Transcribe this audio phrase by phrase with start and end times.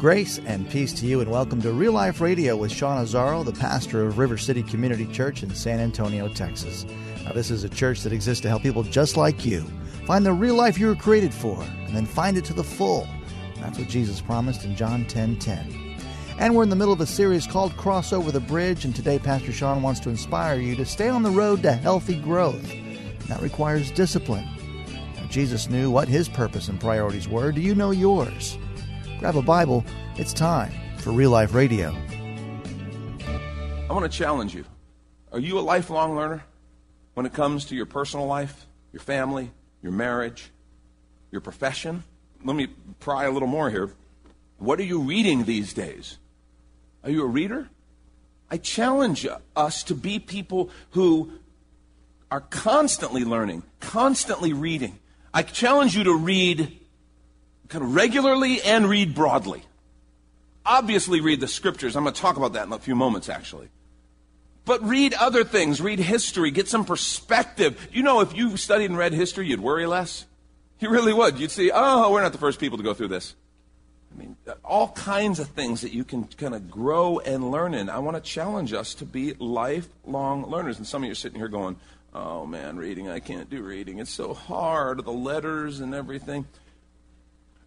[0.00, 3.52] Grace and peace to you, and welcome to Real Life Radio with Sean Azzaro, the
[3.52, 6.86] pastor of River City Community Church in San Antonio, Texas.
[7.22, 9.60] Now, this is a church that exists to help people just like you
[10.06, 13.06] find the real life you were created for, and then find it to the full.
[13.56, 15.98] That's what Jesus promised in John 10 10.
[16.38, 19.18] And we're in the middle of a series called Cross Over the Bridge, and today
[19.18, 22.72] Pastor Sean wants to inspire you to stay on the road to healthy growth.
[23.28, 24.48] That requires discipline.
[25.16, 27.52] Now, Jesus knew what his purpose and priorities were.
[27.52, 28.56] Do you know yours?
[29.20, 29.84] Grab a Bible.
[30.16, 31.94] It's time for Real Life Radio.
[33.20, 34.64] I want to challenge you.
[35.30, 36.42] Are you a lifelong learner
[37.12, 38.64] when it comes to your personal life,
[38.94, 39.50] your family,
[39.82, 40.48] your marriage,
[41.30, 42.02] your profession?
[42.42, 43.92] Let me pry a little more here.
[44.56, 46.16] What are you reading these days?
[47.04, 47.68] Are you a reader?
[48.50, 51.32] I challenge us to be people who
[52.30, 54.98] are constantly learning, constantly reading.
[55.34, 56.79] I challenge you to read
[57.70, 59.62] kind of regularly and read broadly.
[60.66, 61.96] Obviously, read the scriptures.
[61.96, 63.68] I'm going to talk about that in a few moments, actually.
[64.66, 67.88] But read other things, read history, get some perspective.
[67.92, 70.26] You know, if you studied and read history, you'd worry less.
[70.78, 71.38] You really would.
[71.38, 73.34] You'd see, oh, we're not the first people to go through this.
[74.12, 77.88] I mean, all kinds of things that you can kind of grow and learn in.
[77.88, 80.78] I want to challenge us to be lifelong learners.
[80.78, 81.76] And some of you are sitting here going,
[82.12, 83.98] oh man, reading, I can't do reading.
[83.98, 86.46] It's so hard, the letters and everything.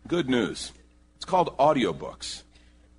[0.08, 0.74] Good news.
[1.16, 2.44] It's called audiobooks.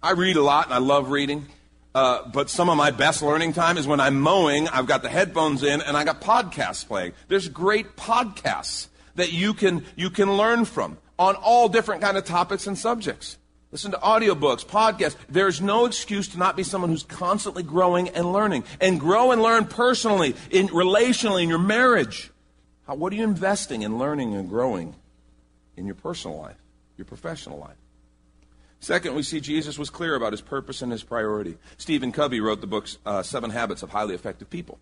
[0.03, 1.47] I read a lot and I love reading.
[1.95, 5.09] Uh, but some of my best learning time is when I'm mowing, I've got the
[5.09, 7.13] headphones in, and I got podcasts playing.
[7.29, 12.25] There's great podcasts that you can, you can learn from on all different kind of
[12.25, 13.39] topics and subjects.
[13.71, 15.17] Listen to audiobooks, podcasts.
[15.29, 18.65] There's no excuse to not be someone who's constantly growing and learning.
[18.81, 22.31] And grow and learn personally, in relationally, in your marriage.
[22.87, 24.95] How, what are you investing in learning and growing
[25.77, 26.64] in your personal life?
[26.97, 27.77] Your professional life.
[28.81, 31.57] Second, we see Jesus was clear about his purpose and his priority.
[31.79, 34.79] Stephen Covey wrote the book uh, Seven Habits of Highly Effective People.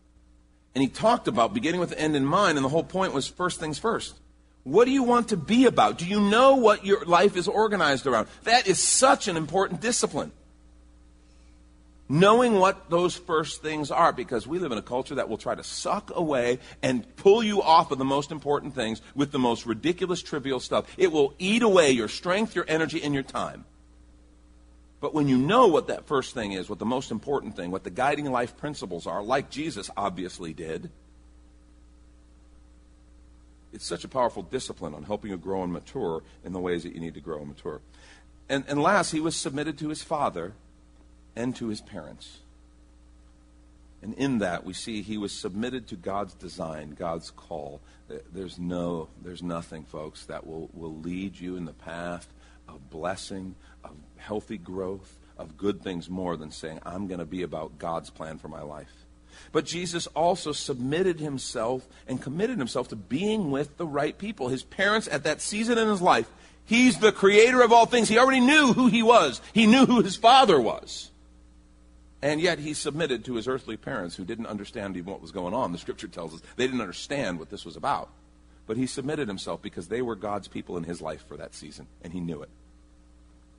[0.74, 3.28] And he talked about beginning with the end in mind, and the whole point was
[3.28, 4.18] first things first.
[4.64, 5.98] What do you want to be about?
[5.98, 8.28] Do you know what your life is organized around?
[8.44, 10.32] That is such an important discipline
[12.12, 15.54] knowing what those first things are because we live in a culture that will try
[15.54, 19.64] to suck away and pull you off of the most important things with the most
[19.64, 20.84] ridiculous, trivial stuff.
[20.98, 23.64] It will eat away your strength, your energy, and your time.
[25.00, 27.82] But when you know what that first thing is, what the most important thing, what
[27.82, 30.90] the guiding life principles are, like Jesus obviously did,
[33.72, 36.94] it's such a powerful discipline on helping you grow and mature in the ways that
[36.94, 37.80] you need to grow and mature.
[38.50, 40.52] And, and last, he was submitted to his father
[41.36, 42.38] and to his parents.
[44.02, 47.80] And in that, we see he was submitted to God's design, God's call.
[48.32, 52.26] There's no, there's nothing, folks, that will, will lead you in the path
[52.68, 53.54] of blessing,
[53.84, 58.10] of healthy growth, of good things more than saying, I'm going to be about God's
[58.10, 58.92] plan for my life.
[59.52, 64.48] But Jesus also submitted himself and committed himself to being with the right people.
[64.48, 66.28] His parents at that season in his life,
[66.64, 68.08] he's the creator of all things.
[68.08, 71.11] He already knew who he was, he knew who his father was.
[72.22, 75.54] And yet he submitted to his earthly parents who didn't understand even what was going
[75.54, 75.72] on.
[75.72, 78.10] The scripture tells us they didn't understand what this was about.
[78.66, 81.88] But he submitted himself because they were God's people in his life for that season,
[82.02, 82.48] and he knew it.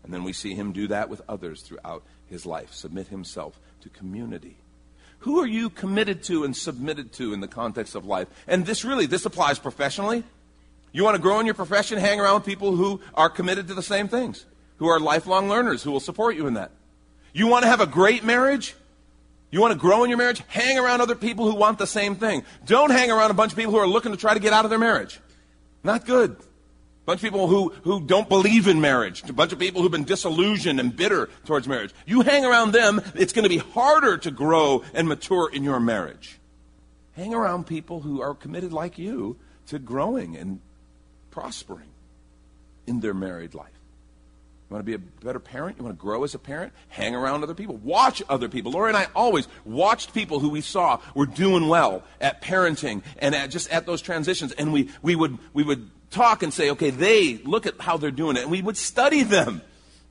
[0.03, 3.90] And then we see him do that with others throughout his life, submit himself to
[3.90, 4.56] community.
[5.19, 8.28] Who are you committed to and submitted to in the context of life?
[8.47, 10.23] And this really, this applies professionally.
[10.91, 13.73] You want to grow in your profession, hang around with people who are committed to
[13.73, 14.46] the same things,
[14.78, 16.72] who are lifelong learners, who will support you in that.
[17.34, 18.76] You want to have a great marriage?
[19.52, 20.41] You want to grow in your marriage?
[20.47, 22.44] Hang around other people who want the same thing.
[22.66, 24.66] Don't hang around a bunch of people who are looking to try to get out
[24.66, 25.20] of their marriage.
[25.84, 26.32] Not good.
[26.32, 29.28] A bunch of people who, who don't believe in marriage.
[29.30, 31.94] A bunch of people who've been disillusioned and bitter towards marriage.
[32.06, 35.80] You hang around them, it's going to be harder to grow and mature in your
[35.80, 36.40] marriage.
[37.12, 39.38] Hang around people who are committed like you
[39.68, 40.62] to growing and
[41.30, 41.90] prospering
[42.88, 43.83] in their married life.
[44.69, 45.77] You want to be a better parent?
[45.77, 46.73] You want to grow as a parent?
[46.87, 47.77] Hang around other people.
[47.77, 48.71] Watch other people.
[48.71, 53.35] Lori and I always watched people who we saw were doing well at parenting and
[53.35, 54.51] at just at those transitions.
[54.53, 58.09] And we, we, would, we would talk and say, okay, they, look at how they're
[58.09, 58.43] doing it.
[58.43, 59.61] And we would study them.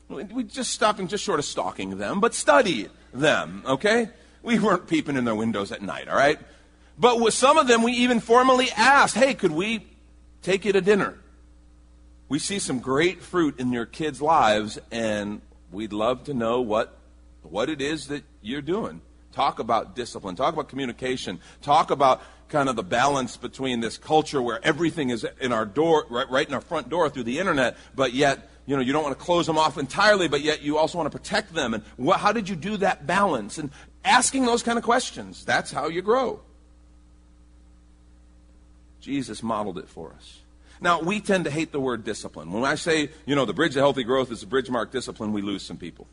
[0.08, 4.10] We just stopped and just short of stalking them, but study them, okay?
[4.42, 6.38] We weren't peeping in their windows at night, all right?
[6.98, 9.86] But with some of them, we even formally asked, hey, could we
[10.42, 11.18] take you to dinner?
[12.32, 16.96] We see some great fruit in your kids' lives, and we'd love to know what,
[17.42, 19.02] what it is that you're doing.
[19.32, 24.40] Talk about discipline, talk about communication, talk about kind of the balance between this culture
[24.40, 27.76] where everything is in our door, right, right in our front door through the internet,
[27.94, 30.78] but yet you know, you don't want to close them off entirely, but yet you
[30.78, 31.74] also want to protect them.
[31.74, 31.84] And
[32.16, 33.58] how did you do that balance?
[33.58, 33.68] And
[34.06, 36.40] asking those kind of questions, that's how you grow.
[39.02, 40.41] Jesus modeled it for us.
[40.82, 42.50] Now, we tend to hate the word discipline.
[42.50, 45.32] When I say, you know, the bridge to healthy growth is the bridge mark discipline,
[45.32, 46.08] we lose some people.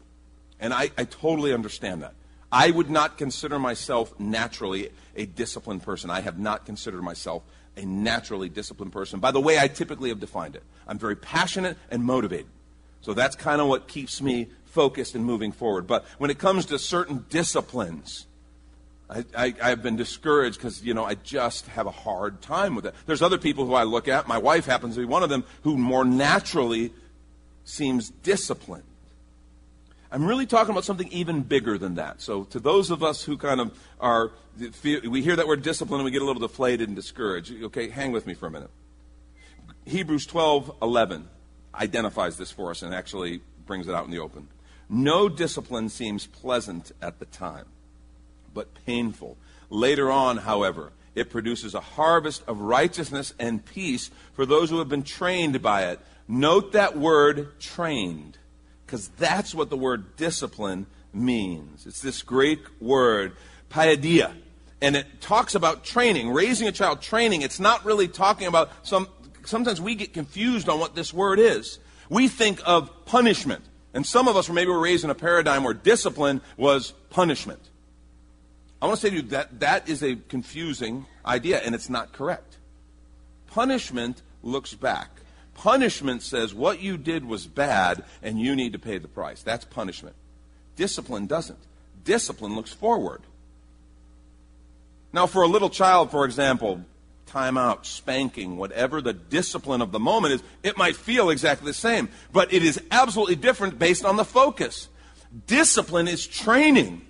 [0.59, 2.13] And I, I totally understand that.
[2.51, 6.11] I would not consider myself naturally a disciplined person.
[6.11, 7.43] I have not considered myself
[7.77, 10.63] a naturally disciplined person by the way I typically have defined it.
[10.87, 12.47] I'm very passionate and motivated.
[13.01, 15.87] So that's kind of what keeps me focused and moving forward.
[15.87, 18.27] But when it comes to certain disciplines,
[19.09, 22.93] I, have been discouraged because, you know, I just have a hard time with it.
[23.07, 25.45] There's other people who I look at, my wife happens to be one of them,
[25.63, 26.93] who more naturally
[27.63, 28.83] seems disciplined.
[30.11, 32.21] I'm really talking about something even bigger than that.
[32.21, 34.31] So, to those of us who kind of are,
[34.83, 37.63] we hear that word discipline and we get a little deflated and discouraged.
[37.63, 38.71] Okay, hang with me for a minute.
[39.85, 41.27] Hebrews 12 11
[41.75, 44.47] identifies this for us and actually brings it out in the open.
[44.89, 47.65] No discipline seems pleasant at the time,
[48.53, 49.37] but painful.
[49.69, 54.89] Later on, however, it produces a harvest of righteousness and peace for those who have
[54.89, 55.99] been trained by it.
[56.27, 58.37] Note that word trained
[58.85, 61.85] because that's what the word discipline means.
[61.85, 63.35] It's this Greek word,
[63.69, 64.33] paideia.
[64.81, 67.41] And it talks about training, raising a child, training.
[67.41, 69.07] It's not really talking about some,
[69.43, 71.79] sometimes we get confused on what this word is.
[72.09, 73.63] We think of punishment.
[73.93, 77.68] And some of us maybe were raised in a paradigm where discipline was punishment.
[78.81, 82.13] I want to say to you that that is a confusing idea, and it's not
[82.13, 82.57] correct.
[83.47, 85.09] Punishment looks back.
[85.53, 89.43] Punishment says what you did was bad and you need to pay the price.
[89.43, 90.15] That's punishment.
[90.77, 91.59] Discipline doesn't.
[92.05, 93.21] Discipline looks forward.
[95.11, 96.85] Now, for a little child, for example,
[97.27, 102.07] timeout, spanking, whatever the discipline of the moment is, it might feel exactly the same.
[102.31, 104.87] But it is absolutely different based on the focus.
[105.47, 107.05] Discipline is training.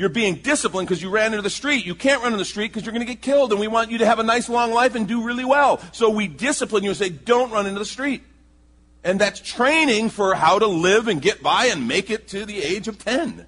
[0.00, 1.84] You're being disciplined because you ran into the street.
[1.84, 3.90] You can't run in the street because you're going to get killed, and we want
[3.90, 5.78] you to have a nice long life and do really well.
[5.92, 8.22] So we discipline you and say, don't run into the street.
[9.04, 12.62] And that's training for how to live and get by and make it to the
[12.62, 13.44] age of 10.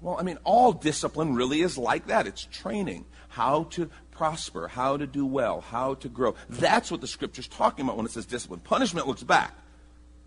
[0.00, 2.26] Well, I mean, all discipline really is like that.
[2.26, 6.34] It's training how to prosper, how to do well, how to grow.
[6.50, 8.58] That's what the scripture's talking about when it says discipline.
[8.64, 9.56] Punishment looks back,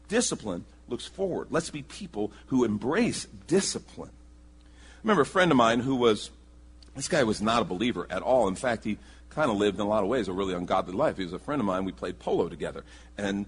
[0.07, 1.47] discipline looks forward.
[1.49, 4.11] Let's be people who embrace discipline
[5.03, 6.29] remember a friend of mine who was,
[6.95, 8.47] this guy was not a believer at all.
[8.47, 8.97] In fact, he
[9.29, 11.17] kind of lived in a lot of ways a really ungodly life.
[11.17, 11.85] He was a friend of mine.
[11.85, 12.83] We played polo together.
[13.17, 13.45] And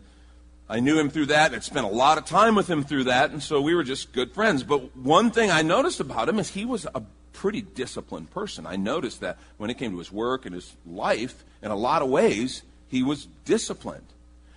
[0.70, 3.32] I knew him through that and spent a lot of time with him through that.
[3.32, 4.64] And so we were just good friends.
[4.64, 7.04] But one thing I noticed about him is he was a
[7.34, 8.66] pretty disciplined person.
[8.66, 12.02] I noticed that when it came to his work and his life, in a lot
[12.02, 14.06] of ways, he was disciplined.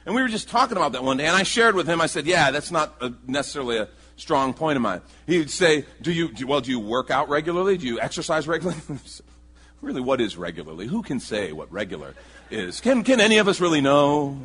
[0.06, 2.06] And we were just talking about that one day, and I shared with him, I
[2.06, 5.00] said, Yeah, that's not a, necessarily a strong point of mine.
[5.26, 7.76] He'd say, do you, do, well, do you work out regularly?
[7.76, 8.80] Do you exercise regularly?
[9.80, 10.86] really, what is regularly?
[10.86, 12.14] Who can say what regular
[12.50, 12.80] is?
[12.80, 14.38] Can, can any of us really know?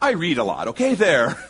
[0.00, 1.36] I read a lot, okay, there.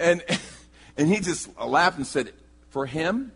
[0.00, 0.24] And,
[0.96, 2.32] and he just laughed and said,
[2.70, 3.30] for him,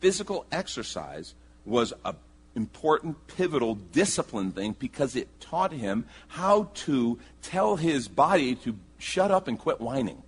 [0.00, 1.34] physical exercise
[1.64, 2.16] was a
[2.56, 9.30] important, pivotal discipline thing because it taught him how to tell his body to shut
[9.30, 10.22] up and quit whining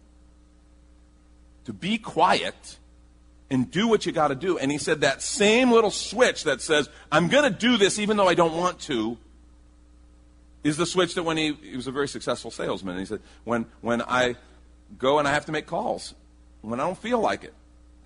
[1.64, 2.78] to be quiet
[3.50, 4.58] and do what you got to do.
[4.58, 8.16] And he said that same little switch that says, I'm going to do this even
[8.16, 9.18] though I don't want to,
[10.64, 12.98] is the switch that when he, he was a very successful salesman.
[12.98, 14.36] He said, when, when I
[14.98, 16.14] go and I have to make calls,
[16.62, 17.52] when I don't feel like it,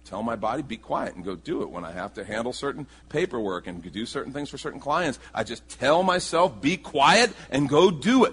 [0.04, 1.70] tell my body, be quiet and go do it.
[1.70, 5.44] When I have to handle certain paperwork and do certain things for certain clients, I
[5.44, 8.32] just tell myself, be quiet and go do it.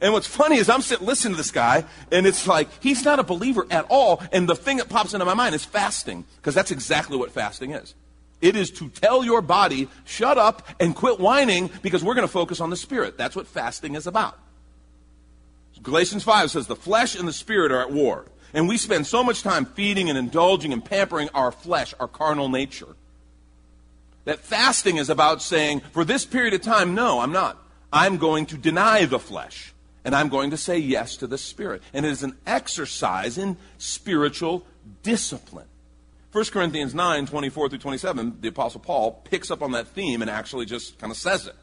[0.00, 3.18] And what's funny is I'm sitting listening to this guy, and it's like he's not
[3.18, 4.22] a believer at all.
[4.32, 7.72] And the thing that pops into my mind is fasting, because that's exactly what fasting
[7.72, 7.94] is.
[8.40, 12.32] It is to tell your body, shut up and quit whining, because we're going to
[12.32, 13.16] focus on the spirit.
[13.16, 14.38] That's what fasting is about.
[15.82, 18.26] Galatians 5 says the flesh and the spirit are at war.
[18.54, 22.48] And we spend so much time feeding and indulging and pampering our flesh, our carnal
[22.48, 22.96] nature.
[24.24, 27.58] That fasting is about saying, for this period of time, no, I'm not.
[27.92, 29.73] I'm going to deny the flesh
[30.04, 31.82] And I'm going to say yes to the Spirit.
[31.92, 34.66] And it is an exercise in spiritual
[35.02, 35.66] discipline.
[36.32, 40.30] 1 Corinthians 9, 24 through 27, the Apostle Paul picks up on that theme and
[40.30, 41.54] actually just kind of says it.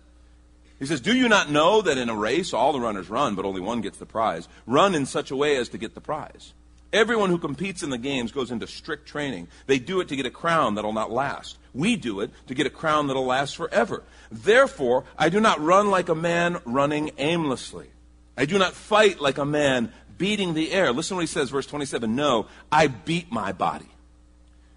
[0.79, 3.45] He says, Do you not know that in a race all the runners run, but
[3.45, 4.47] only one gets the prize?
[4.65, 6.53] Run in such a way as to get the prize.
[6.93, 9.47] Everyone who competes in the games goes into strict training.
[9.67, 11.57] They do it to get a crown that'll not last.
[11.73, 14.03] We do it to get a crown that'll last forever.
[14.31, 17.91] Therefore, I do not run like a man running aimlessly.
[18.37, 20.91] I do not fight like a man beating the air.
[20.91, 22.15] Listen what he says, verse 27.
[22.15, 23.89] No, I beat my body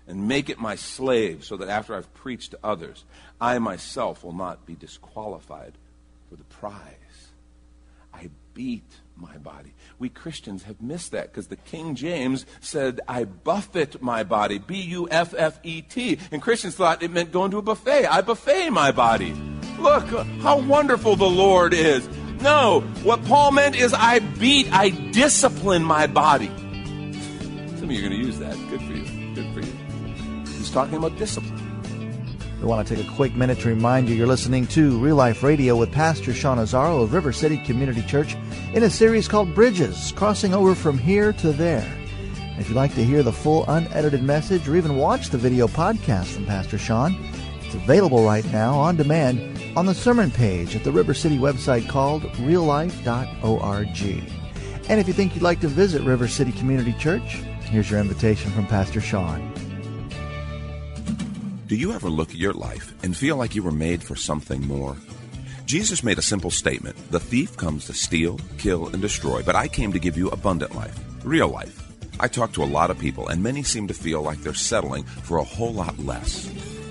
[0.07, 3.05] and make it my slave so that after I've preached to others,
[3.41, 5.73] I myself will not be disqualified
[6.29, 7.31] for the prize.
[8.13, 8.85] I beat
[9.17, 9.75] my body.
[9.99, 14.59] We Christians have missed that because the King James said, I buffet my body.
[14.59, 16.19] B U F F E T.
[16.31, 18.07] And Christians thought it meant going to a buffet.
[18.07, 19.35] I buffet my body.
[19.79, 20.07] Look
[20.41, 22.09] how wonderful the Lord is.
[22.41, 26.49] No, what Paul meant is I beat, I discipline my body.
[27.77, 28.57] Some of you are going to use that.
[28.71, 29.35] Good for you.
[29.35, 29.73] Good for you.
[30.57, 31.61] He's talking about discipline.
[32.61, 35.43] We want to take a quick minute to remind you you're listening to Real Life
[35.43, 38.37] Radio with Pastor Sean Azzaro of River City Community Church
[38.73, 41.87] in a series called Bridges, crossing over from here to there.
[42.59, 46.27] If you'd like to hear the full unedited message or even watch the video podcast
[46.27, 47.15] from Pastor Sean,
[47.61, 51.89] it's available right now on demand on the sermon page at the River City website
[51.89, 54.01] called reallife.org.
[54.89, 58.51] And if you think you'd like to visit River City Community Church, here's your invitation
[58.53, 59.53] from Pastor Sean.
[61.67, 64.67] Do you ever look at your life and feel like you were made for something
[64.67, 64.97] more?
[65.65, 69.67] Jesus made a simple statement The thief comes to steal, kill, and destroy, but I
[69.67, 71.81] came to give you abundant life, real life.
[72.21, 75.05] I talk to a lot of people, and many seem to feel like they're settling
[75.05, 76.74] for a whole lot less.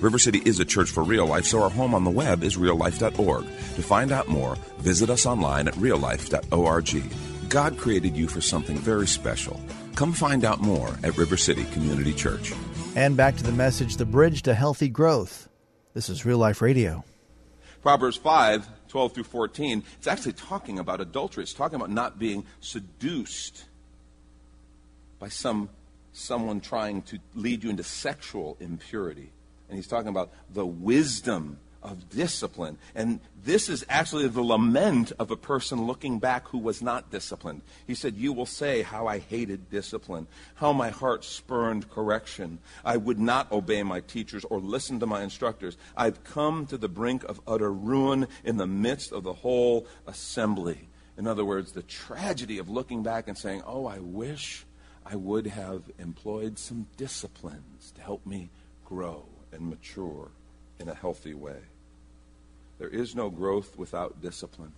[0.00, 2.56] River City is a church for real life, so our home on the web is
[2.56, 3.44] reallife.org.
[3.44, 7.48] To find out more, visit us online at reallife.org.
[7.48, 9.60] God created you for something very special.
[9.96, 12.52] Come find out more at River City Community Church.
[12.94, 15.48] And back to the message The Bridge to Healthy Growth.
[15.94, 17.04] This is Real Life Radio.
[17.82, 19.82] Proverbs 5 12 through 14.
[19.98, 21.42] It's actually talking about adultery.
[21.42, 23.64] It's talking about not being seduced
[25.18, 25.68] by some
[26.12, 29.30] someone trying to lead you into sexual impurity.
[29.68, 32.78] And he's talking about the wisdom of discipline.
[32.94, 37.62] And this is actually the lament of a person looking back who was not disciplined.
[37.86, 42.58] He said, You will say how I hated discipline, how my heart spurned correction.
[42.84, 45.76] I would not obey my teachers or listen to my instructors.
[45.96, 50.88] I've come to the brink of utter ruin in the midst of the whole assembly.
[51.16, 54.66] In other words, the tragedy of looking back and saying, Oh, I wish
[55.06, 58.50] I would have employed some disciplines to help me
[58.84, 60.28] grow and mature
[60.78, 61.58] in a healthy way.
[62.78, 64.72] There is no growth without discipline.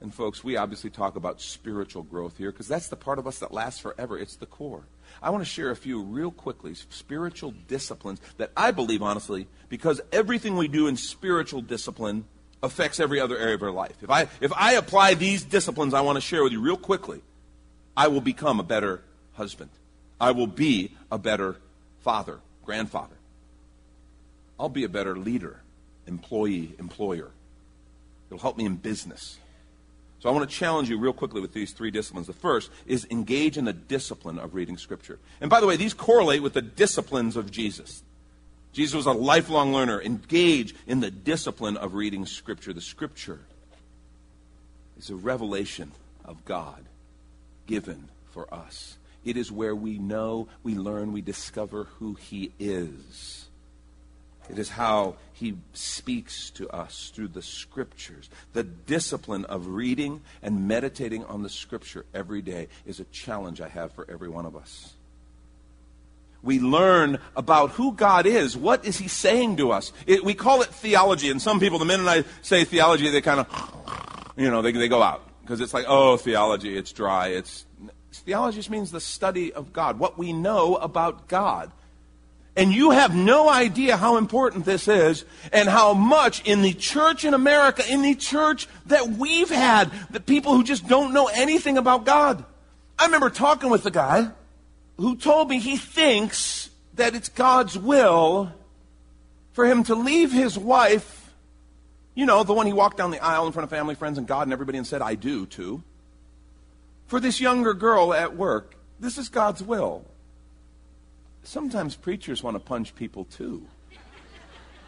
[0.00, 3.38] And, folks, we obviously talk about spiritual growth here because that's the part of us
[3.40, 4.18] that lasts forever.
[4.18, 4.84] It's the core.
[5.22, 10.00] I want to share a few real quickly spiritual disciplines that I believe, honestly, because
[10.10, 12.24] everything we do in spiritual discipline
[12.62, 13.96] affects every other area of our life.
[14.02, 17.20] If I, if I apply these disciplines I want to share with you real quickly,
[17.96, 19.02] I will become a better
[19.34, 19.70] husband.
[20.18, 21.56] I will be a better
[22.00, 23.16] father, grandfather.
[24.60, 25.62] I'll be a better leader,
[26.06, 27.30] employee, employer.
[28.28, 29.38] It'll help me in business.
[30.18, 32.26] So I want to challenge you real quickly with these three disciplines.
[32.26, 35.18] The first is engage in the discipline of reading Scripture.
[35.40, 38.02] And by the way, these correlate with the disciplines of Jesus.
[38.74, 40.00] Jesus was a lifelong learner.
[40.00, 42.74] Engage in the discipline of reading Scripture.
[42.74, 43.40] The Scripture
[44.98, 46.84] is a revelation of God
[47.66, 48.98] given for us.
[49.24, 53.46] It is where we know, we learn, we discover who He is.
[54.48, 58.28] It is how he speaks to us through the scriptures.
[58.52, 63.68] The discipline of reading and meditating on the scripture every day is a challenge I
[63.68, 64.94] have for every one of us.
[66.42, 68.56] We learn about who God is.
[68.56, 69.92] What is he saying to us?
[70.06, 73.40] It, we call it theology, and some people, the minute I say theology, they kind
[73.40, 75.26] of, you know, they, they go out.
[75.42, 77.28] Because it's like, oh, theology, it's dry.
[77.28, 77.66] It's
[78.12, 81.70] Theology just means the study of God, what we know about God.
[82.56, 87.24] And you have no idea how important this is and how much in the church
[87.24, 91.78] in America, in the church that we've had, the people who just don't know anything
[91.78, 92.44] about God.
[92.98, 94.28] I remember talking with a guy
[94.96, 98.52] who told me he thinks that it's God's will
[99.52, 101.32] for him to leave his wife,
[102.14, 104.26] you know, the one he walked down the aisle in front of family, friends, and
[104.26, 105.82] God and everybody and said, I do too,
[107.06, 108.74] for this younger girl at work.
[108.98, 110.04] This is God's will.
[111.42, 113.66] Sometimes preachers want to punch people too.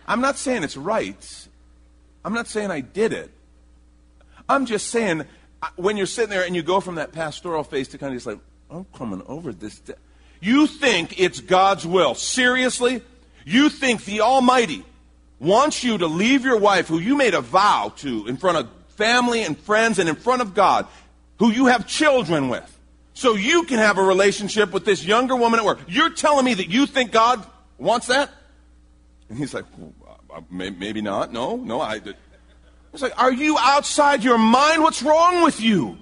[0.06, 1.49] I'm not saying it's right.
[2.25, 3.30] I'm not saying I did it.
[4.49, 5.25] I'm just saying
[5.76, 8.26] when you're sitting there and you go from that pastoral phase to kind of just
[8.26, 8.38] like,
[8.71, 9.80] I'm coming over this.
[10.40, 12.14] You think it's God's will.
[12.14, 13.02] Seriously?
[13.44, 14.85] You think the Almighty
[15.38, 18.68] wants you to leave your wife, who you made a vow to in front of
[18.90, 20.87] family and friends and in front of God,
[21.38, 22.78] who you have children with,
[23.14, 25.81] so you can have a relationship with this younger woman at work.
[25.87, 27.45] You're telling me that you think God
[27.78, 28.31] wants that?
[29.28, 29.64] And he's like,
[30.50, 31.33] maybe not.
[31.33, 32.00] No, no, I.
[32.92, 34.83] It's like, are you outside your mind?
[34.83, 35.99] What's wrong with you?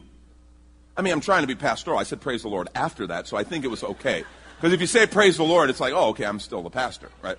[0.96, 1.98] I mean, I'm trying to be pastoral.
[1.98, 4.24] I said praise the Lord after that, so I think it was okay.
[4.56, 7.08] Because if you say praise the Lord, it's like, oh, okay, I'm still the pastor,
[7.22, 7.38] right?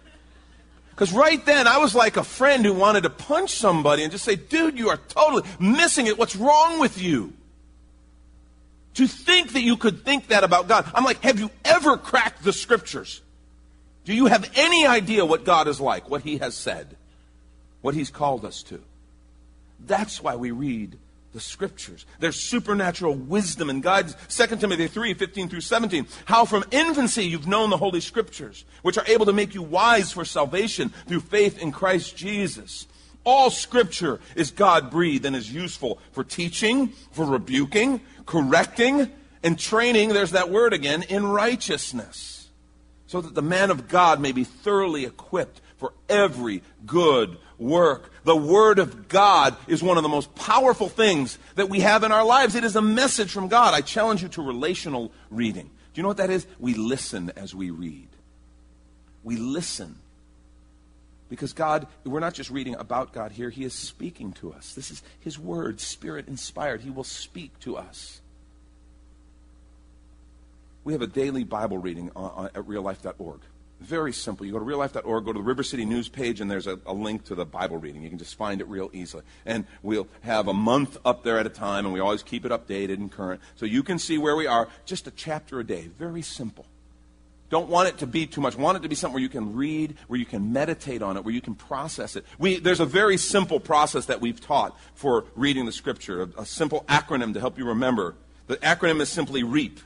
[0.89, 4.25] Because right then, I was like a friend who wanted to punch somebody and just
[4.25, 6.17] say, dude, you are totally missing it.
[6.17, 7.33] What's wrong with you?
[8.95, 10.89] To think that you could think that about God.
[10.93, 13.21] I'm like, have you ever cracked the scriptures?
[14.03, 16.95] Do you have any idea what God is like, what He has said,
[17.81, 18.81] what He's called us to?
[19.85, 20.97] That's why we read
[21.33, 22.05] the scriptures.
[22.19, 24.15] There's supernatural wisdom and guidance.
[24.29, 26.07] 2 Timothy 3, 15 through 17.
[26.25, 30.11] How from infancy you've known the Holy Scriptures, which are able to make you wise
[30.11, 32.87] for salvation through faith in Christ Jesus.
[33.23, 38.01] All scripture is God breathed and is useful for teaching, for rebuking,
[38.31, 39.11] correcting,
[39.43, 42.47] and training, there's that word again, in righteousness.
[43.05, 48.09] So that the man of God may be thoroughly equipped for every good work.
[48.23, 52.13] The Word of God is one of the most powerful things that we have in
[52.13, 52.55] our lives.
[52.55, 53.73] It is a message from God.
[53.73, 55.65] I challenge you to relational reading.
[55.65, 56.47] Do you know what that is?
[56.57, 58.07] We listen as we read.
[59.25, 59.97] We listen.
[61.27, 64.73] Because God, we're not just reading about God here, He is speaking to us.
[64.73, 66.79] This is His Word, Spirit inspired.
[66.79, 68.20] He will speak to us.
[70.83, 72.13] We have a daily Bible reading at
[72.53, 73.41] reallife.org.
[73.81, 74.45] Very simple.
[74.45, 76.93] You go to reallife.org, go to the River City News page, and there's a, a,
[76.93, 78.03] link to the Bible reading.
[78.03, 79.23] You can just find it real easily.
[79.43, 82.51] And we'll have a month up there at a time, and we always keep it
[82.51, 83.41] updated and current.
[83.55, 84.67] So you can see where we are.
[84.85, 85.89] Just a chapter a day.
[85.97, 86.67] Very simple.
[87.49, 88.55] Don't want it to be too much.
[88.55, 91.25] Want it to be something where you can read, where you can meditate on it,
[91.25, 92.23] where you can process it.
[92.37, 96.45] We, there's a very simple process that we've taught for reading the Scripture, a, a
[96.45, 98.15] simple acronym to help you remember.
[98.45, 99.79] The acronym is simply REAP.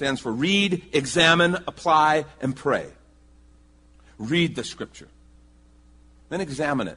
[0.00, 2.86] Stands for read, examine, apply, and pray.
[4.16, 5.08] Read the scripture.
[6.30, 6.96] Then examine it.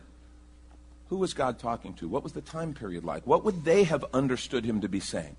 [1.09, 2.07] Who was God talking to?
[2.07, 3.27] What was the time period like?
[3.27, 5.35] What would they have understood him to be saying?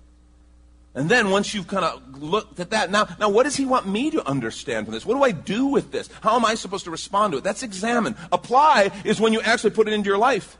[0.93, 3.87] And then once you've kind of looked at that, now, now what does he want
[3.87, 5.03] me to understand from this?
[5.03, 6.07] What do I do with this?
[6.21, 7.43] How am I supposed to respond to it?
[7.43, 8.15] That's examine.
[8.31, 10.55] Apply is when you actually put it into your life.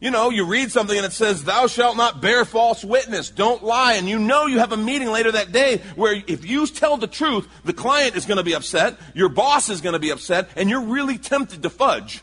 [0.00, 3.30] You know, you read something and it says, Thou shalt not bear false witness.
[3.30, 3.94] Don't lie.
[3.94, 7.08] And you know you have a meeting later that day where if you tell the
[7.08, 10.50] truth, the client is going to be upset, your boss is going to be upset,
[10.54, 12.22] and you're really tempted to fudge.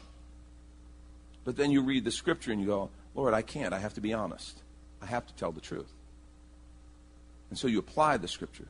[1.43, 3.73] But then you read the scripture and you go, Lord, I can't.
[3.73, 4.57] I have to be honest.
[5.01, 5.91] I have to tell the truth.
[7.49, 8.67] And so you apply the scripture.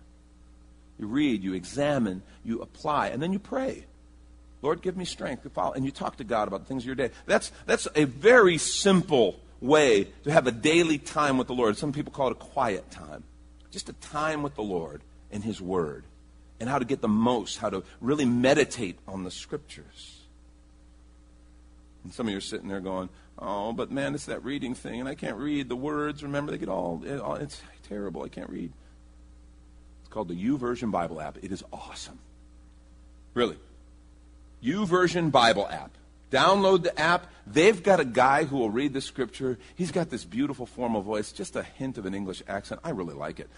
[0.97, 3.85] You read, you examine, you apply, and then you pray.
[4.65, 5.73] Lord, give me strength to follow.
[5.73, 7.11] And you talk to God about the things of your day.
[7.27, 11.77] That's, that's a very simple way to have a daily time with the Lord.
[11.77, 13.23] Some people call it a quiet time.
[13.69, 15.01] Just a time with the Lord
[15.31, 16.03] and His Word.
[16.59, 20.21] And how to get the most, how to really meditate on the Scriptures.
[22.03, 24.99] And some of you are sitting there going, oh, but man, it's that reading thing,
[24.99, 26.23] and I can't read the words.
[26.23, 28.23] Remember, they get all, it, all it's terrible.
[28.23, 28.71] I can't read.
[30.01, 31.37] It's called the YouVersion Bible app.
[31.43, 32.19] It is awesome.
[33.33, 33.57] Really.
[34.63, 35.91] YouVersion Bible app.
[36.31, 37.27] Download the app.
[37.47, 39.57] They've got a guy who will read the scripture.
[39.75, 42.81] He's got this beautiful formal voice, just a hint of an English accent.
[42.83, 43.49] I really like it.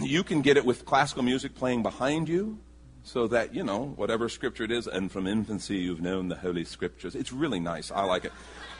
[0.00, 2.58] You can get it with classical music playing behind you
[3.02, 6.64] so that, you know, whatever scripture it is, and from infancy you've known the Holy
[6.64, 7.14] Scriptures.
[7.14, 7.90] It's really nice.
[7.90, 8.32] I like it.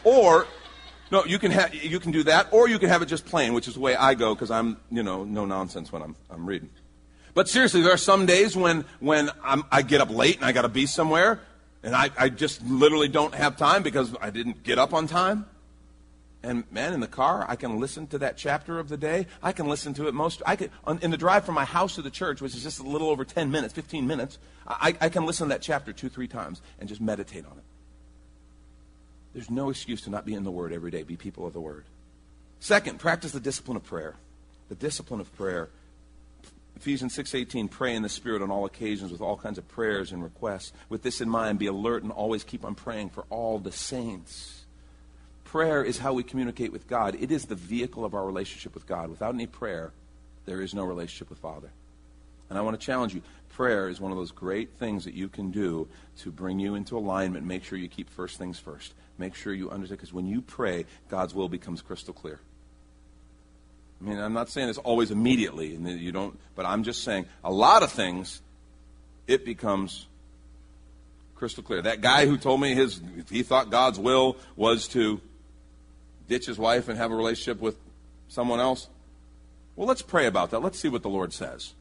[0.05, 0.47] Or,
[1.11, 3.55] no, you can, ha- you can do that, or you can have it just playing,
[3.55, 6.47] which is the way I go because I'm, you know, no nonsense when I'm, I'm
[6.47, 6.71] reading.
[7.35, 10.53] But seriously, there are some days when, when I'm, i get up late and I
[10.53, 11.41] got to be somewhere,
[11.83, 15.47] and I, I just literally don't have time because I didn't get up on time.
[16.43, 19.27] And man, in the car, I can listen to that chapter of the day.
[19.43, 20.41] I can listen to it most.
[20.47, 22.79] I could on, in the drive from my house to the church, which is just
[22.79, 24.39] a little over ten minutes, fifteen minutes.
[24.67, 27.65] I, I can listen to that chapter two, three times and just meditate on it.
[29.35, 31.03] There's no excuse to not be in the Word every day.
[31.03, 31.85] Be people of the Word.
[32.59, 34.17] Second, practice the discipline of prayer.
[34.71, 35.69] The discipline of prayer.
[36.81, 40.23] Ephesians 6:18 pray in the spirit on all occasions with all kinds of prayers and
[40.23, 40.73] requests.
[40.89, 44.65] With this in mind, be alert and always keep on praying for all the saints.
[45.45, 47.17] Prayer is how we communicate with God.
[47.21, 49.11] It is the vehicle of our relationship with God.
[49.11, 49.93] Without any prayer,
[50.47, 51.71] there is no relationship with Father.
[52.49, 53.21] And I want to challenge you.
[53.51, 55.87] Prayer is one of those great things that you can do
[56.21, 57.45] to bring you into alignment.
[57.45, 58.95] Make sure you keep first things first.
[59.19, 62.41] Make sure you understand, because when you pray, God's will becomes crystal clear.
[64.01, 67.27] I mean, I'm not saying it's always immediately, and you don't, but I'm just saying
[67.45, 68.41] a lot of things,
[69.27, 70.07] it becomes
[71.35, 71.83] crystal clear.
[71.83, 75.21] That guy who told me his, he thought God's will was to
[76.29, 77.77] ditch his wife and have a relationship with
[78.29, 78.89] someone else?
[79.77, 80.61] Well, let's pray about that.
[80.61, 81.75] Let's see what the Lord says.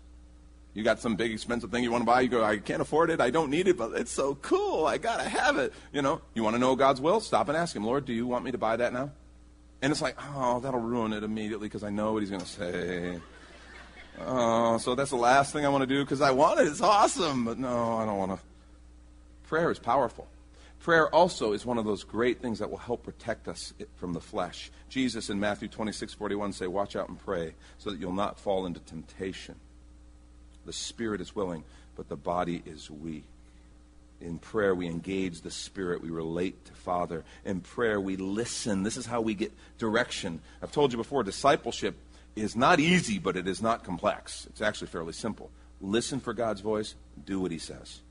[0.74, 3.10] You got some big expensive thing you want to buy, you go, I can't afford
[3.10, 5.74] it, I don't need it, but it's so cool, I gotta have it.
[5.92, 7.20] You know, you want to know God's will?
[7.20, 9.12] Stop and ask him, Lord, do you want me to buy that now?
[9.82, 12.48] And it's like, oh, that'll ruin it immediately because I know what he's going to
[12.48, 13.20] say.
[14.22, 16.68] Oh, so that's the last thing I want to do because I want it.
[16.68, 17.46] It's awesome.
[17.46, 18.40] But no, I don't want to.
[19.48, 20.28] Prayer is powerful.
[20.80, 24.22] Prayer also is one of those great things that will help protect us from the
[24.22, 24.72] flesh.
[24.90, 28.66] Jesus in Matthew 26, 41 say, Watch out and pray so that you'll not fall
[28.66, 29.56] into temptation.
[30.66, 31.64] The spirit is willing,
[31.96, 33.26] but the body is weak.
[34.22, 36.02] In prayer, we engage the Spirit.
[36.02, 37.24] We relate to Father.
[37.46, 38.84] In prayer, we listen.
[38.84, 40.42] This is how we get direction.
[40.62, 41.96] I've told you before, discipleship
[42.36, 44.46] is not easy, but it is not complex.
[44.50, 45.50] It's actually fairly simple.
[45.80, 48.02] Listen for God's voice, do what He says.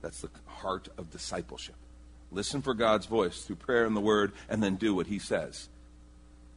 [0.00, 1.74] That's the heart of discipleship.
[2.30, 5.68] Listen for God's voice through prayer and the Word, and then do what He says.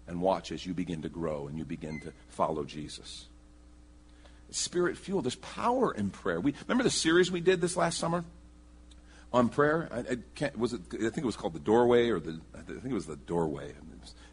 [0.07, 3.27] And watch as you begin to grow and you begin to follow Jesus.
[4.49, 6.39] Spirit fuel, There's power in prayer.
[6.39, 8.23] We remember the series we did this last summer
[9.33, 9.87] on prayer.
[9.91, 10.81] I, I can't, was it?
[10.93, 12.39] I think it was called the Doorway, or the.
[12.55, 13.73] I think it was the Doorway.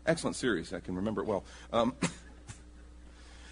[0.07, 0.73] Excellent series.
[0.73, 1.45] I can remember it well.
[1.73, 1.95] Um,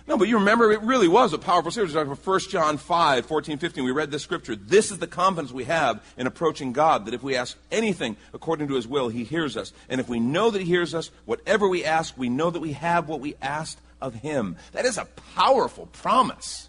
[0.08, 1.94] No, but you remember it really was a powerful series.
[1.94, 3.84] Like 1 John 5, 14, 15.
[3.84, 4.54] We read this scripture.
[4.54, 8.68] This is the confidence we have in approaching God, that if we ask anything according
[8.68, 9.72] to his will, he hears us.
[9.88, 12.72] And if we know that he hears us, whatever we ask, we know that we
[12.72, 14.56] have what we asked of him.
[14.72, 16.68] That is a powerful promise.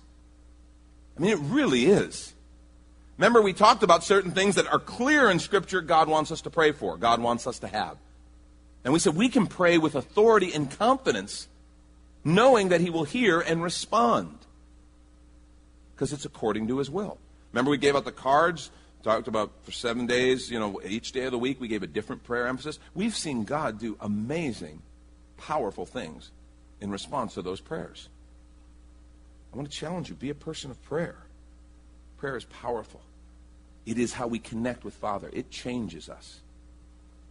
[1.16, 2.34] I mean, it really is.
[3.18, 6.50] Remember, we talked about certain things that are clear in Scripture God wants us to
[6.50, 7.98] pray for, God wants us to have.
[8.84, 11.48] And we said we can pray with authority and confidence
[12.24, 14.38] knowing that he will hear and respond
[15.96, 17.18] because it's according to his will.
[17.52, 18.70] Remember, we gave out the cards,
[19.02, 21.88] talked about for seven days, you know, each day of the week we gave a
[21.88, 22.78] different prayer emphasis.
[22.94, 24.82] We've seen God do amazing,
[25.38, 26.32] powerful things
[26.82, 28.10] in response to those prayers.
[29.52, 31.18] I want to challenge you be a person of prayer.
[32.18, 33.02] Prayer is powerful,
[33.88, 36.42] it is how we connect with Father, it changes us.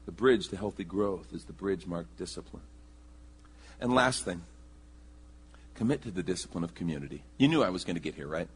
[0.06, 2.62] The bridge to healthy growth is the bridge marked discipline.
[3.80, 4.42] And last thing,
[5.76, 7.22] Commit to the discipline of community.
[7.36, 8.48] You knew I was going to get here, right?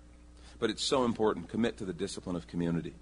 [0.58, 1.48] But it's so important.
[1.48, 2.94] Commit to the discipline of community.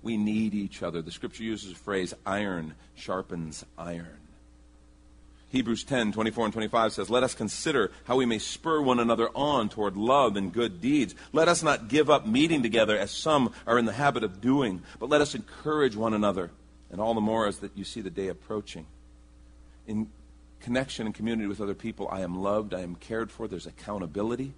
[0.00, 1.02] We need each other.
[1.02, 4.18] The scripture uses the phrase iron sharpens iron.
[5.50, 9.30] Hebrews 10, 24 and 25 says, Let us consider how we may spur one another
[9.34, 11.14] on toward love and good deeds.
[11.32, 14.82] Let us not give up meeting together as some are in the habit of doing,
[14.98, 16.50] but let us encourage one another,
[16.90, 18.84] and all the more as that you see the day approaching.
[19.86, 20.10] In
[20.60, 24.52] connection and community with other people, I am loved, I am cared for, there's accountability.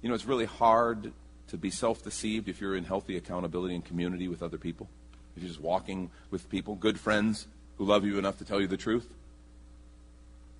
[0.00, 1.12] You know, it's really hard
[1.48, 4.88] to be self deceived if you're in healthy accountability and community with other people.
[5.36, 8.66] If you're just walking with people, good friends who love you enough to tell you
[8.66, 9.12] the truth.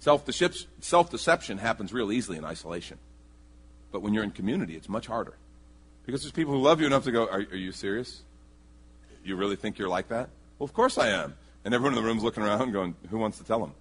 [0.01, 2.99] Self deception happens real easily in isolation.
[3.91, 5.35] But when you're in community, it's much harder.
[6.05, 8.23] Because there's people who love you enough to go, Are, are you serious?
[9.25, 10.29] You really think you're like that?
[10.59, 11.35] Well, of course I am.
[11.65, 13.73] And everyone in the room's looking around going, Who wants to tell them?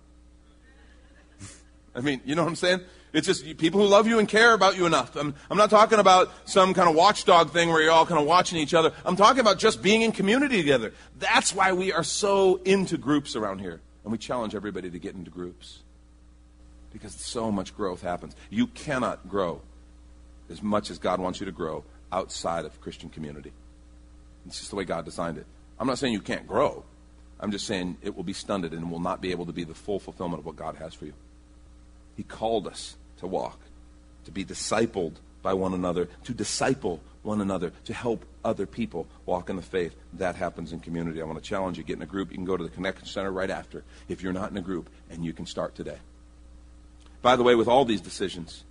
[1.95, 2.81] I mean, you know what I'm saying?
[3.11, 5.15] It's just people who love you and care about you enough.
[5.15, 8.25] I'm, I'm not talking about some kind of watchdog thing where you're all kind of
[8.25, 8.91] watching each other.
[9.05, 10.93] I'm talking about just being in community together.
[11.19, 13.81] That's why we are so into groups around here.
[14.03, 15.82] And we challenge everybody to get into groups.
[16.93, 18.35] Because so much growth happens.
[18.49, 19.61] You cannot grow
[20.49, 23.51] as much as God wants you to grow outside of Christian community.
[24.45, 25.47] It's just the way God designed it.
[25.79, 26.85] I'm not saying you can't grow.
[27.39, 29.73] I'm just saying it will be stunted and will not be able to be the
[29.73, 31.13] full fulfillment of what God has for you.
[32.15, 33.59] He called us to walk,
[34.25, 39.49] to be discipled by one another, to disciple one another, to help other people walk
[39.49, 39.95] in the faith.
[40.13, 41.21] That happens in community.
[41.21, 41.83] I want to challenge you.
[41.83, 42.29] Get in a group.
[42.29, 44.89] You can go to the Connection Center right after if you're not in a group,
[45.09, 45.97] and you can start today.
[47.23, 48.65] By the way, with all these decisions,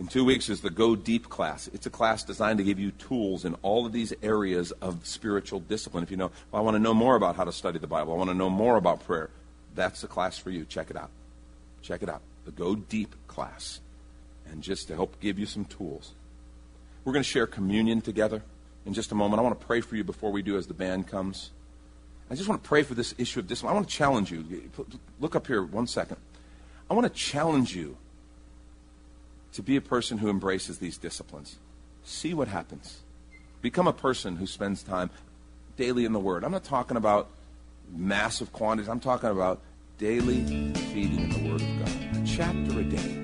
[0.00, 1.70] in two weeks is the Go Deep class.
[1.72, 5.60] It's a class designed to give you tools in all of these areas of spiritual
[5.60, 6.02] discipline.
[6.02, 8.12] If you know, well, I want to know more about how to study the Bible,
[8.12, 9.30] I want to know more about prayer,
[9.76, 10.64] that's the class for you.
[10.64, 11.10] Check it out.
[11.80, 12.22] Check it out.
[12.44, 13.80] The Go Deep class.
[14.50, 16.12] And just to help give you some tools.
[17.04, 18.42] We're going to share communion together
[18.84, 19.38] in just a moment.
[19.38, 21.52] I want to pray for you before we do as the band comes.
[22.28, 23.70] I just want to pray for this issue of discipline.
[23.70, 24.44] I want to challenge you.
[25.20, 26.16] Look up here one second.
[26.88, 27.96] I want to challenge you
[29.52, 31.56] to be a person who embraces these disciplines.
[32.04, 32.98] See what happens.
[33.62, 35.10] Become a person who spends time
[35.76, 36.44] daily in the Word.
[36.44, 37.28] I'm not talking about
[37.92, 39.60] massive quantities, I'm talking about
[39.98, 40.44] daily
[40.92, 42.22] feeding in the Word of God.
[42.22, 43.22] A chapter a day.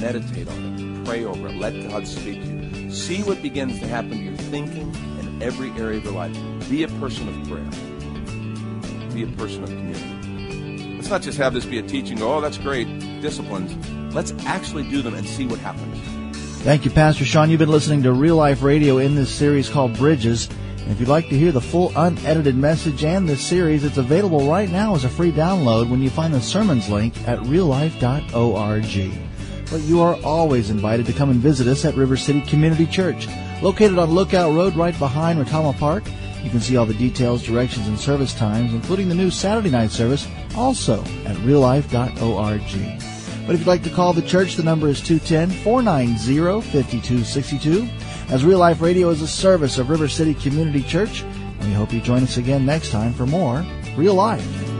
[0.00, 1.04] Meditate on it.
[1.04, 1.56] Pray over it.
[1.56, 2.90] Let God speak to you.
[2.92, 6.36] See what begins to happen to your thinking in every area of your life.
[6.70, 9.10] Be a person of prayer.
[9.12, 10.31] Be a person of community.
[11.12, 12.86] Not just have this be a teaching, go, oh, that's great,
[13.20, 13.76] disciplines.
[14.14, 15.98] Let's actually do them and see what happens.
[16.62, 17.50] Thank you, Pastor Sean.
[17.50, 20.48] You've been listening to Real Life Radio in this series called Bridges.
[20.78, 24.48] And if you'd like to hear the full unedited message and this series, it's available
[24.48, 29.12] right now as a free download when you find the sermons link at reallife.org.
[29.70, 33.28] But you are always invited to come and visit us at River City Community Church,
[33.60, 36.04] located on Lookout Road right behind Retama Park.
[36.42, 39.90] You can see all the details, directions, and service times, including the new Saturday night
[39.90, 42.62] service, also at reallife.org.
[43.46, 47.88] But if you'd like to call the church, the number is 210-490-5262.
[48.30, 51.92] As Real Life Radio is a service of River City Community Church, and we hope
[51.92, 53.64] you join us again next time for more
[53.96, 54.71] Real Life.